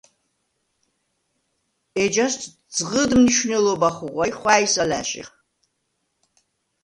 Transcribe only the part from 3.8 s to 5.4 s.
ხუღუ̂ა ი ხუ̂ა̈ჲს ალა̄̈შიხ.